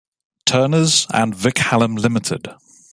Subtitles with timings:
[0.47, 2.47] Turners, and Vic Hallam Limited.